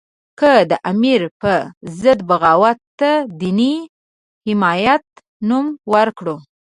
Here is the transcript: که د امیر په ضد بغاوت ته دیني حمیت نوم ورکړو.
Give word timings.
که 0.39 0.53
د 0.71 0.73
امیر 0.91 1.21
په 1.41 1.53
ضد 2.01 2.19
بغاوت 2.29 2.79
ته 2.99 3.11
دیني 3.39 3.75
حمیت 4.45 5.05
نوم 5.49 5.65
ورکړو. 5.93 6.35